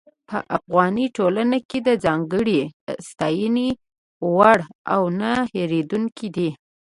[0.27, 2.59] په افغاني ټولنه کې د ځانګړې
[3.09, 3.69] ستاينې
[4.35, 4.59] وړ
[4.93, 6.49] او نۀ هېرېدونکي دي.